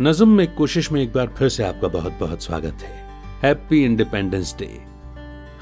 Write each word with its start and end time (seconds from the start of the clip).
नज्म 0.00 0.28
में 0.28 0.54
कोशिश 0.54 0.90
में 0.92 1.00
एक 1.02 1.12
बार 1.12 1.26
फिर 1.28 1.48
से 1.48 1.62
आपका 1.64 1.88
बहुत 1.88 2.12
बहुत 2.12 2.42
स्वागत 2.42 2.82
है। 2.82 2.96
हैप्पी 3.42 3.84
इंडिपेंडेंस 3.84 4.54
डे 4.58 4.66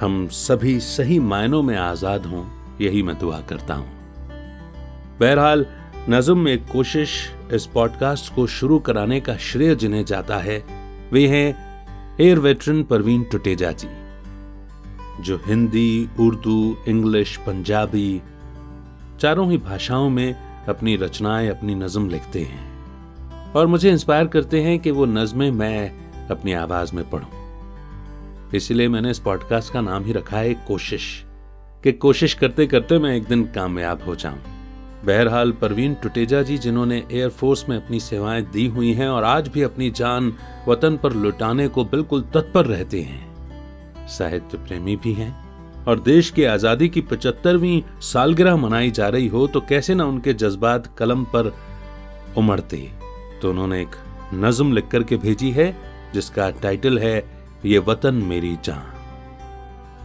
हम 0.00 0.26
सभी 0.28 0.78
सही 0.80 1.18
मायनों 1.18 1.62
में 1.62 1.76
आज़ाद 1.76 2.26
हों, 2.26 2.44
यही 2.80 3.02
मैं 3.02 3.18
दुआ 3.18 3.40
करता 3.40 3.74
हूँ। 3.74 3.88
बहरहाल, 5.20 5.66
नज्म 6.08 6.38
में 6.38 6.66
कोशिश 6.66 7.16
इस 7.52 7.66
पॉडकास्ट 7.66 8.34
को 8.34 8.46
शुरू 8.46 8.78
कराने 8.78 9.20
का 9.20 9.36
श्रेय 9.36 9.74
जिन्हें 9.74 10.04
जाता 10.04 10.36
है, 10.36 10.58
वे 11.12 11.26
हैं 11.28 12.16
एयर 12.20 12.38
वेटरन 12.38 12.82
परवीन 12.82 13.24
टुटेजा 13.24 13.72
जी, 13.72 13.88
जो 15.22 15.40
हिंदी, 15.46 16.08
उर्दू, 16.20 16.76
इंग्लिश, 16.88 17.36
पंजाबी, 17.36 18.22
चारों 19.20 19.50
ही 19.50 19.58
भाषाओं 19.58 20.08
में 20.10 20.34
अपनी 20.68 20.96
रचनाएँ, 20.96 21.48
अपनी 21.48 21.74
नज्म 21.74 22.08
लिखते 22.10 22.42
हैं। 22.42 22.75
और 23.56 23.66
मुझे 23.66 23.90
इंस्पायर 23.90 24.26
करते 24.26 24.60
हैं 24.62 24.78
कि 24.78 24.90
वो 24.90 25.04
नज़में 25.06 25.50
मैं 25.50 26.28
अपनी 26.30 26.52
आवाज़ 26.54 26.94
में 26.94 27.08
पढ़ूं। 27.10 28.54
इसलिए 28.54 28.88
मैंने 28.88 29.10
इस 29.10 29.18
पॉडकास्ट 29.18 29.72
का 29.72 29.80
नाम 29.80 30.04
ही 30.04 30.12
रखा 30.12 30.36
है 30.36 30.54
कोशिश, 30.68 31.04
कि 31.84 31.92
कोशिश 31.94 32.34
करते 32.34 32.66
करते 32.66 32.98
मैं 32.98 33.14
एक 33.16 33.24
दिन 33.24 33.44
कामयाब 33.54 34.02
हो 34.06 34.14
जाऊँ। 34.14 34.38
बहरहाल, 35.04 35.52
परवीन 35.52 35.94
टुटेजा 35.94 36.42
जी, 36.42 36.58
जिन्होंने 36.58 37.02
एयरफोर्स 37.12 37.68
में 37.68 37.76
अपनी 37.76 38.00
सेवाएँ 38.00 38.42
दी 38.44 38.66
हुई 38.66 38.92
हैं 38.92 39.08
और 39.08 39.24
आज 39.24 39.48
भी 39.48 39.62
अपनी 39.62 39.90
जान 39.92 40.32
वतन 40.68 40.96
पर 40.96 41.12
लुटाने 41.14 41.68
को 41.68 41.84
बिल्कुल 41.86 42.22
तत्पर 42.34 42.66
रहते 42.66 43.00
हैं, 43.00 44.06
साहित्य 44.08 44.58
प्रेमी 44.58 44.96
भी 44.96 45.12
हैं 45.12 45.30
और 45.84 46.00
देश 46.00 46.30
की 46.30 46.44
आज़ादी 46.44 46.88
की 46.88 47.00
पचहत्तरवीं 47.02 47.82
सालगिरह 48.02 48.56
मनाई 48.56 48.90
जा 48.90 49.08
रही 49.08 49.28
हो 49.28 49.46
तो 49.46 49.60
कैसे 49.60 49.94
ना 49.94 50.04
उनके 50.04 50.34
जज्बात 50.34 50.94
कलम 50.98 51.24
पर 51.34 51.52
उमड़ते। 52.36 52.88
तो 53.42 53.50
उन्होंने 53.50 53.82
एक 53.82 53.96
नज्म 54.34 54.72
लिख 54.72 54.88
करके 54.88 55.16
भेजी 55.16 55.50
है, 55.50 55.76
जिसका 56.14 56.50
टाइटल 56.50 56.98
है, 56.98 57.30
ये 57.64 57.78
वतन 57.78 58.14
मेरी 58.14 58.56
जान. 58.64 58.92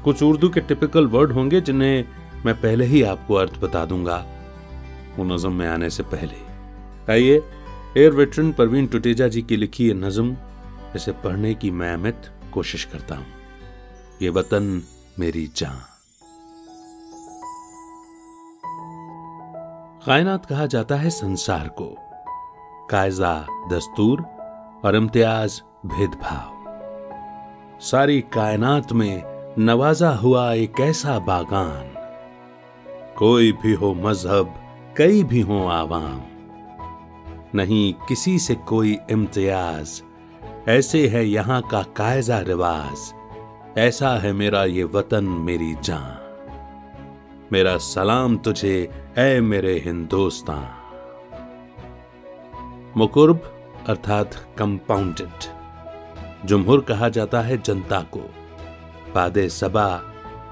कुछ 0.03 0.23
उर्दू 0.23 0.49
के 0.49 0.59
टिपिकल 0.59 1.07
वर्ड 1.07 1.31
होंगे, 1.31 1.61
जिन्हें 1.61 2.05
मैं 2.45 2.61
पहले 2.61 2.85
ही 2.85 3.03
आपको 3.03 3.33
अर्थ 3.33 3.59
बता 3.59 3.85
दूँगा। 3.85 4.25
वो 5.17 5.23
नज्म 5.23 5.53
में 5.53 5.67
आने 5.67 5.89
से 5.89 6.03
पहले। 6.03 6.51
आइए 7.13 7.43
एयर 7.97 8.11
वेटरन 8.11 8.51
परवीन 8.51 8.87
टुटेजा 8.87 9.27
जी 9.27 9.41
की 9.41 9.55
लिखी 9.55 9.87
ये 9.87 9.93
नज्म, 9.93 10.37
इसे 10.95 11.11
पढ़ने 11.11 11.53
की 11.53 11.71
मैं 11.71 11.93
अमित 11.93 12.21
कोशिश 12.53 12.83
करता 12.83 13.15
हूँ। 13.15 13.25
ये 14.21 14.29
वतन 14.29 14.83
मेरी 15.19 15.51
जान. 15.55 15.81
कायनात 20.05 20.45
कहा 20.45 20.65
जाता 20.65 20.95
है 20.95 21.09
संसार 21.09 21.67
को। 21.67 22.10
कायजा, 22.91 23.45
दस्तूर, 23.71 24.21
और 24.85 24.95
इम्तियाज़ 24.95 25.61
भेदभाव। 25.85 26.61
सारी 27.79 28.21
कायनात 28.21 28.91
में 28.91 29.23
नवाजा 29.59 30.09
हुआ 30.09 30.53
एक 30.53 30.73
ऐसा 30.79 31.19
बागान। 31.19 31.95
कोई 33.17 33.51
भी 33.51 33.73
हो 33.73 33.93
मज़हब, 33.93 34.53
कई 34.97 35.23
भी 35.23 35.41
हो 35.41 35.67
आवाम। 35.67 36.21
नहीं, 37.55 37.93
किसी 37.93 38.39
से 38.39 38.55
कोई 38.55 38.97
इम्तियाज़। 39.11 40.01
ऐसे 40.69 41.07
है 41.07 41.25
यहाँ 41.25 41.61
का 41.61 41.83
कायजा 41.83 42.39
रिवाज। 42.39 43.13
ऐसा 43.77 44.09
है 44.09 44.33
मेरा 44.33 44.65
ये 44.65 44.83
वतन, 44.83 45.23
मेरी 45.23 45.75
जान। 45.75 46.17
मेरा 47.53 47.77
सलाम 47.77 48.37
तुझे, 48.37 49.05
ऐ 49.17 49.39
मेरे 49.39 49.81
हिंदुस्तान। 49.85 50.80
मुकुर्ब 52.97 53.43
अर्थात 53.87 54.33
कंपाउंडेड 54.57 55.43
जुमहुर 56.47 56.81
कहा 56.81 57.09
जाता 57.09 57.41
है 57.41 57.57
जनता 57.57 57.99
को। 58.13 58.19
पादे 59.15 59.47
सबा 59.49 59.85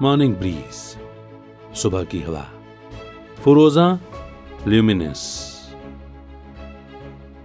मॉर्निंग 0.02 0.34
ब्रीज 0.34 1.76
सुबह 1.76 2.04
की 2.04 2.20
हवा। 2.20 2.44
फुरोजा 3.40 3.86
ल्यूमिनस 4.68 5.26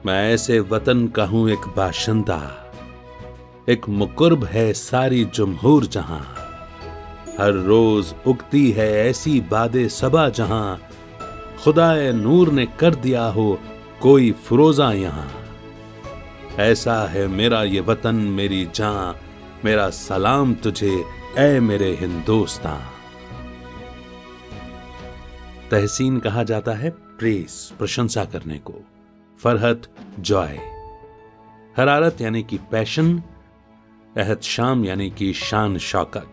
मैं 0.05 0.33
ऐसे 0.33 0.59
वतन 0.59 1.07
का 1.07 1.25
हूँ 1.25 1.49
एक 1.49 1.67
बाशिंदा, 1.77 2.39
एक 3.69 3.89
मुकुर्ब 3.89 4.45
है 4.45 4.71
सारी 4.73 5.23
जुमहूर 5.25 5.85
जहाँ। 5.85 6.23
हर 7.39 7.63
रोज 7.65 8.13
उगती 8.27 8.69
है 8.71 8.91
ऐसी 9.07 9.39
बादे 9.41 9.87
सबा 9.89 10.27
जहाँ, 10.29 10.79
खुदाए 11.63 12.11
नूर 12.13 12.51
ने 12.51 12.65
कर 12.79 12.95
दिया 12.95 13.25
हो 13.27 13.57
कोई 14.05 14.31
फरोजा 14.31 14.91
यहाँ। 14.91 15.31
ऐसा 16.59 17.07
है 17.07 17.27
मेरा 17.27 17.63
ये 17.63 17.79
वतन, 17.79 18.15
मेरी 18.15 18.67
जान, 18.75 19.15
मेरा 19.65 19.89
सलाम 19.89 20.53
तुझे 20.53 21.05
ए 21.37 21.59
मेरे 21.59 21.95
हिंदुस्तान। 21.95 22.81
तहसीन 25.71 26.19
कहा 26.19 26.43
जाता 26.43 26.71
है 26.71 26.89
प्रेस, 26.89 27.73
प्रशंसा 27.79 28.25
करने 28.25 28.57
को। 28.57 28.73
फरहत, 29.43 29.87
जॉय। 30.19 30.59
हरारत 31.77 32.21
यानी 32.21 32.43
कि 32.43 32.59
पैशन 32.71 33.19
अहद 34.17 34.41
शाम 34.41 34.85
यानी 34.85 35.09
कि 35.09 35.33
शान 35.33 35.77
शौकत। 35.77 36.31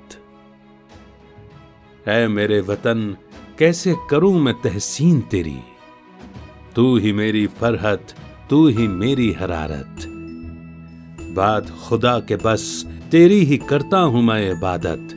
है 2.08 2.28
मेरे 2.28 2.60
वतन, 2.60 3.16
कैसे 3.58 3.96
करूँ 4.10 4.40
मैं 4.40 4.54
तहसीन 4.54 5.20
तेरी? 5.20 5.60
तू 6.76 6.98
ही 6.98 7.12
मेरी 7.12 7.46
फरहत, 7.46 8.14
तू 8.50 8.68
ही 8.68 8.88
मेरी 8.88 9.32
हरारत। 9.32 9.96
बात 11.36 11.70
खुदा 11.70 12.18
के 12.20 12.36
बस, 12.36 12.86
तेरी 13.10 13.44
ही 13.44 13.56
करता 13.56 13.98
हूँ 13.98 14.22
मैं 14.22 14.50
इबादत। 14.50 15.08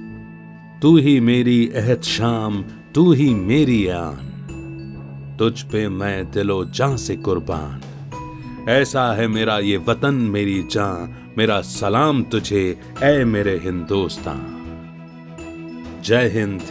तू 0.82 0.98
ही 0.98 1.20
मेरी 1.20 1.68
अहद 1.68 2.02
शाम, 2.02 2.64
तू 2.96 3.14
ही 3.14 3.34
मेरी 3.34 3.88
आन। 3.88 4.32
तुझ 5.40 5.62
पे 5.62 5.90
मैं 5.90 6.32
दिलो 6.32 6.66
जान 6.66 6.98
से 6.98 7.16
कुर्बान। 7.16 7.82
ऐसा 8.70 9.14
है 9.14 9.28
मेरा 9.28 9.60
ये 9.60 9.78
वतन, 9.78 10.14
मेरी 10.14 10.64
जान, 10.72 11.16
मेरा 11.38 11.62
सलाम 11.62 12.24
तुझे 12.24 12.80
ए 13.04 13.24
मेरे 13.24 13.62
हिंदुस्तान। 13.64 14.62
जय 16.06 16.28
हिंद, 16.28 16.62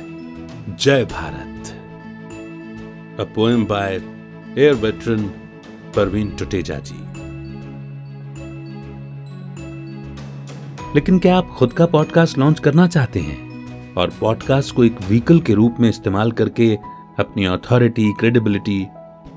जय 0.80 1.04
Bharat. 1.04 1.80
A 3.20 3.24
poem 3.34 3.64
by 3.64 4.13
air 4.58 4.74
veteran 4.74 5.22
Parveen 5.96 6.30
Tuteja 6.30 6.78
ji 6.78 6.94
लेकिन 10.94 11.18
क्या 11.18 11.38
आप 11.38 11.48
खुद 11.48 11.72
का 11.72 11.86
पॉडकास्ट 11.86 12.38
लॉन्च 12.38 12.60
करना 12.60 12.86
चाहते 12.86 13.20
हैं? 13.20 13.94
और 13.94 14.10
पॉडकास्ट 14.20 14.74
को 14.74 14.84
एक 14.84 14.96
व्हीकल 15.08 15.40
के 15.40 15.54
रूप 15.54 15.76
में 15.80 15.88
इस्तेमाल 15.88 16.32
करके 16.32 16.78
अपनी 17.18 17.44
अथॉरिटी 17.44 18.12
क्रेडिबिलिटी 18.12 18.86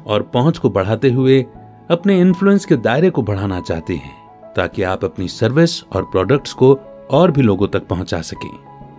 और 0.07 0.21
पहुँच 0.21 0.57
को 0.57 0.69
बढ़ाते 0.69 1.11
हुए 1.11 1.45
अपने 1.91 2.21
इन्फ्लुएंस 2.21 2.65
के 2.65 2.75
दायरे 2.75 3.09
को 3.09 3.21
बढ़ाना 3.21 3.61
चाहते 3.61 3.93
हैं 3.95 4.15
ताकि 4.55 4.83
आप 4.83 5.05
अपनी 5.05 5.27
सर्विस 5.27 5.83
और 5.83 6.03
प्रोडक्ट्स 6.03 6.53
को 6.53 6.79
और 7.11 7.31
भी 7.31 7.41
लोगों 7.41 7.67
तक 7.67 7.87
पहुँचा 7.87 8.21
सकें। 8.21 8.51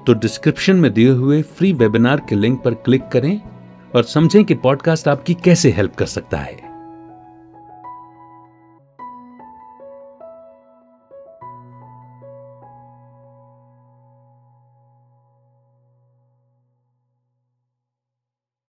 तो 0.07 0.15
डिस्क्रिप्शन 0.15 0.77
में 0.77 0.93
दिए 0.93 1.11
हुए 1.11 1.43
फ्री 1.43 1.73
वेबिनार 1.73 2.21
के 2.29 2.35
लिंक 2.35 2.63
पर 2.63 2.75
क्लिक 2.75 3.09
करें 3.09 3.41
और 3.95 4.03
समझें 4.05 4.45
कि 4.45 4.55
पॉडकास्ट 4.55 5.09
आपकी 5.09 5.35
कैसे 5.35 5.71
हेल्प 5.71 5.95
कर 5.95 6.07
सकता 6.07 6.39
है। 6.39 6.68